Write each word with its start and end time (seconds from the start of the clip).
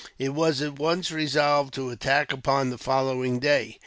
It 0.17 0.29
was 0.29 0.63
at 0.63 0.79
once 0.79 1.11
resolved 1.11 1.75
to 1.75 1.91
attack 1.91 2.31
upon 2.33 2.71
the 2.71 2.79
following 2.79 3.37
day. 3.37 3.77